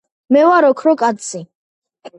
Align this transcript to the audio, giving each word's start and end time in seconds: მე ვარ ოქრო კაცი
მე 0.35 0.41
ვარ 0.51 0.67
ოქრო 0.71 0.95
კაცი 1.03 1.45